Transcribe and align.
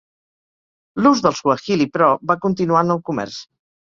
L'ús 1.05 1.21
del 1.25 1.37
suahili 1.39 1.87
però, 1.99 2.07
va 2.33 2.39
continuar 2.47 2.83
en 2.87 2.95
el 2.97 3.03
comerç. 3.11 3.37